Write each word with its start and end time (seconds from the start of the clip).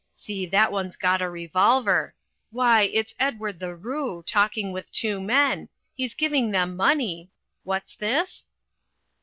see, 0.15 0.47
that 0.47 0.71
one's 0.71 0.95
got 0.95 1.21
a 1.21 1.29
revolver 1.29 2.15
why, 2.49 2.81
it's 2.91 3.13
Edward 3.19 3.59
the 3.59 3.75
Roo 3.75 4.23
talking 4.25 4.71
with 4.71 4.91
two 4.91 5.21
men 5.21 5.69
he's 5.93 6.15
giving 6.15 6.49
them 6.49 6.75
money 6.75 7.29
what's 7.65 7.95
this? 7.97 8.43